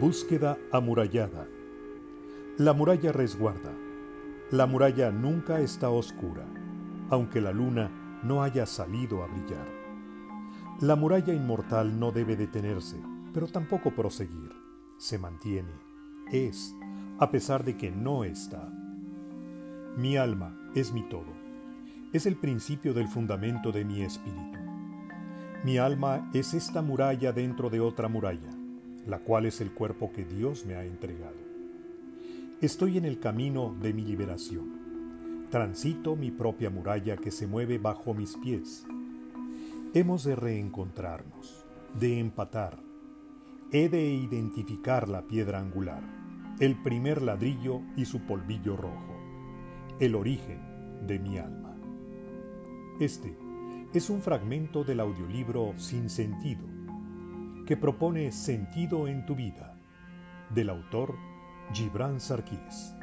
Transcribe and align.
Búsqueda 0.00 0.56
amurallada. 0.72 1.46
La 2.56 2.72
muralla 2.72 3.12
resguarda. 3.12 3.70
La 4.50 4.64
muralla 4.64 5.10
nunca 5.10 5.60
está 5.60 5.90
oscura, 5.90 6.46
aunque 7.10 7.42
la 7.42 7.52
luna 7.52 7.90
no 8.22 8.42
haya 8.42 8.64
salido 8.64 9.22
a 9.22 9.26
brillar. 9.26 9.66
La 10.80 10.96
muralla 10.96 11.34
inmortal 11.34 12.00
no 12.00 12.10
debe 12.10 12.36
detenerse, 12.36 12.96
pero 13.34 13.48
tampoco 13.48 13.90
proseguir. 13.90 14.50
Se 14.96 15.18
mantiene, 15.18 15.74
es, 16.32 16.74
a 17.18 17.30
pesar 17.30 17.62
de 17.62 17.76
que 17.76 17.90
no 17.90 18.24
está. 18.24 18.72
Mi 19.98 20.16
alma 20.16 20.58
es 20.74 20.94
mi 20.94 21.02
todo. 21.02 21.34
Es 22.14 22.24
el 22.24 22.36
principio 22.36 22.94
del 22.94 23.08
fundamento 23.08 23.72
de 23.72 23.84
mi 23.84 24.00
espíritu. 24.00 24.58
Mi 25.64 25.76
alma 25.76 26.30
es 26.32 26.54
esta 26.54 26.80
muralla 26.80 27.32
dentro 27.32 27.68
de 27.68 27.80
otra 27.80 28.08
muralla 28.08 28.61
la 29.06 29.18
cual 29.18 29.46
es 29.46 29.60
el 29.60 29.72
cuerpo 29.72 30.12
que 30.12 30.24
Dios 30.24 30.64
me 30.66 30.74
ha 30.76 30.84
entregado. 30.84 31.36
Estoy 32.60 32.98
en 32.98 33.04
el 33.04 33.18
camino 33.18 33.74
de 33.80 33.92
mi 33.92 34.02
liberación. 34.02 35.48
Transito 35.50 36.16
mi 36.16 36.30
propia 36.30 36.70
muralla 36.70 37.16
que 37.16 37.30
se 37.30 37.46
mueve 37.46 37.78
bajo 37.78 38.14
mis 38.14 38.36
pies. 38.36 38.86
Hemos 39.94 40.24
de 40.24 40.36
reencontrarnos, 40.36 41.66
de 41.98 42.20
empatar. 42.20 42.78
He 43.72 43.88
de 43.88 44.04
identificar 44.04 45.08
la 45.08 45.22
piedra 45.22 45.58
angular, 45.58 46.02
el 46.60 46.80
primer 46.82 47.22
ladrillo 47.22 47.80
y 47.96 48.04
su 48.04 48.20
polvillo 48.20 48.76
rojo, 48.76 49.16
el 49.98 50.14
origen 50.14 51.06
de 51.06 51.18
mi 51.18 51.38
alma. 51.38 51.74
Este 53.00 53.36
es 53.92 54.08
un 54.08 54.22
fragmento 54.22 54.84
del 54.84 55.00
audiolibro 55.00 55.74
Sin 55.76 56.08
Sentido 56.08 56.81
que 57.66 57.76
propone 57.76 58.32
Sentido 58.32 59.06
en 59.06 59.24
tu 59.24 59.34
vida, 59.34 59.76
del 60.50 60.70
autor 60.70 61.14
Gibran 61.72 62.20
Sarkis. 62.20 62.94